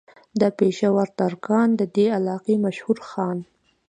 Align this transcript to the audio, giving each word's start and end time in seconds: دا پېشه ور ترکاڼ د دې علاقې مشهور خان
دا 0.39 0.49
پېشه 0.57 0.89
ور 0.95 1.09
ترکاڼ 1.17 1.67
د 1.77 1.81
دې 1.95 2.05
علاقې 2.17 2.55
مشهور 2.65 2.97
خان 3.09 3.37